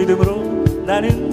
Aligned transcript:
믿음으로 0.00 0.64
나는 0.86 1.29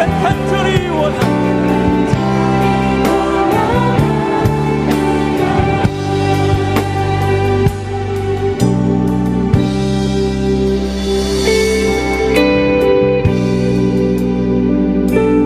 우리가 0.00 0.94
원합니다. 0.94 1.30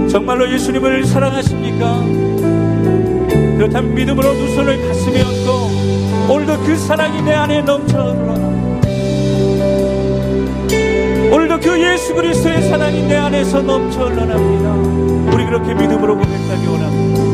정말로 0.09 0.51
예수님을 0.53 1.05
사랑하십니까? 1.05 2.03
그렇다면 3.57 3.95
믿음으로 3.95 4.35
두 4.35 4.55
손을 4.55 4.87
가슴에 4.87 5.23
얹고 5.23 6.33
오늘도 6.33 6.59
그 6.65 6.77
사랑이 6.77 7.23
내 7.23 7.33
안에 7.33 7.63
넘쳐 7.63 8.13
흘러나 8.13 8.54
그 11.65 11.81
예수 11.81 12.15
그리스도의 12.15 12.69
사랑이 12.69 13.09
내 13.09 13.17
안에서 13.17 13.63
넘쳐 13.63 14.05
흘러납니다. 14.05 14.75
우리 15.35 15.47
그렇게 15.47 15.73
믿음으로 15.73 16.19
고백하기 16.19 16.67
원합니다. 16.67 17.34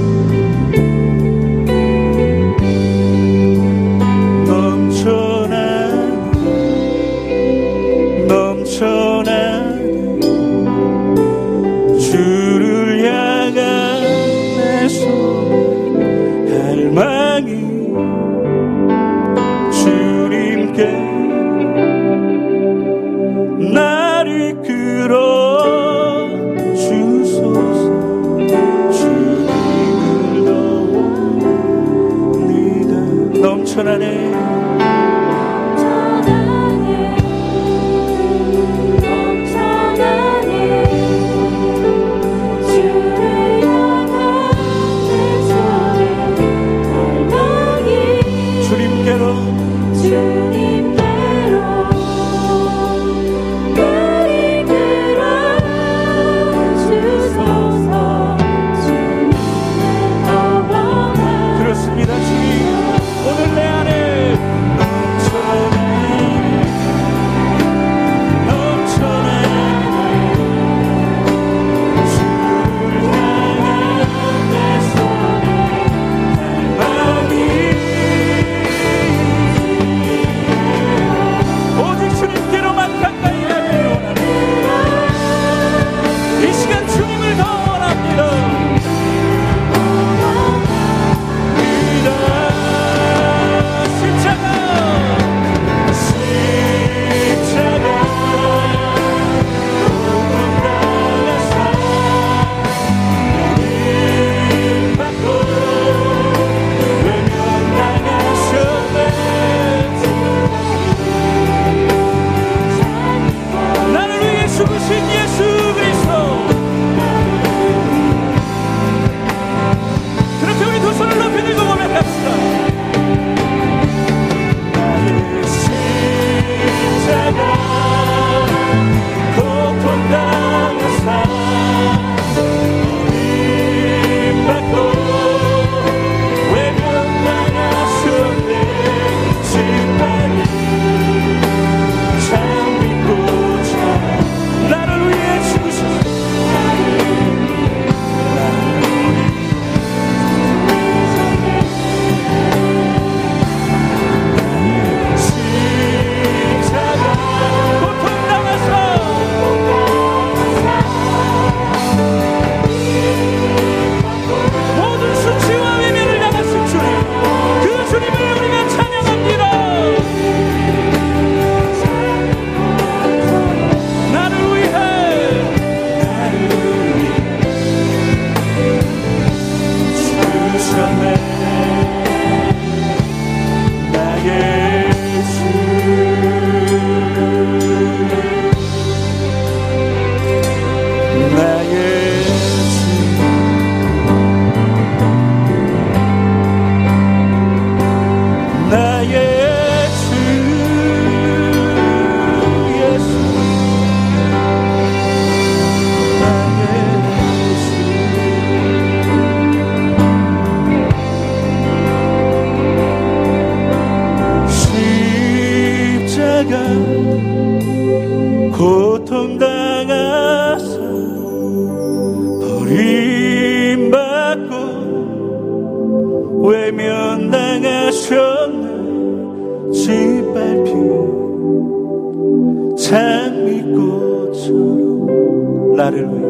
할렐루야. 235.90 236.22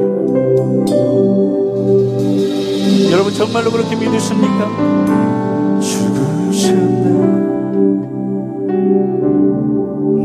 여러분 3.11 3.35
정말로 3.35 3.70
그렇게 3.70 3.94
믿으십니까? 3.94 4.70
죽으셨네 5.83 7.11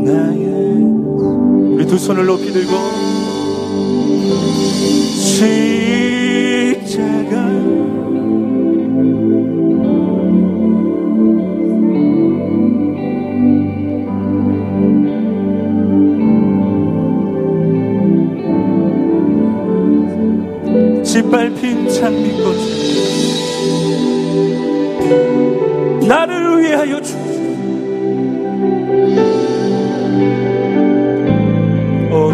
나의 0.06 0.46
우리 1.74 1.86
두 1.86 1.98
손을 1.98 2.24
높이 2.24 2.50
들고 2.50 2.72
십자가 6.86 7.65
밟힌 21.36 21.86
장미꽃 21.90 22.56
나를 26.08 26.62
위하여 26.62 26.98
주오 27.02 27.14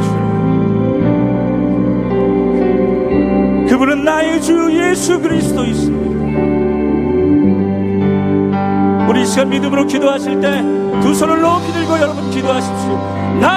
주. 0.00 0.08
그분은 3.68 4.04
나의 4.04 4.40
주 4.40 4.70
예수 4.72 5.20
그리스도이십니다. 5.20 6.12
우리 9.08 9.26
시간 9.26 9.48
믿음으로 9.48 9.84
기도하실 9.88 10.40
때 10.40 10.82
두 11.02 11.12
손을 11.12 11.40
높이 11.40 11.72
들고 11.72 11.98
여러분 11.98 12.30
기도하십시오. 12.30 12.92
나를 13.40 13.52